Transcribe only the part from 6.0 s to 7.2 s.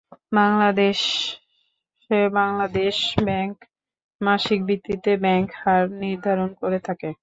নির্ধারণ করে থাকে।